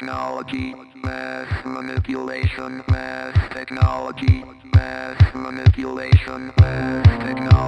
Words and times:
technology, 0.00 0.74
mass 0.94 1.46
manipulation, 1.66 2.82
mass 2.88 3.36
technology, 3.54 4.42
mass 4.74 5.34
manipulation, 5.34 6.50
mass 6.58 7.06
technology, 7.26 7.59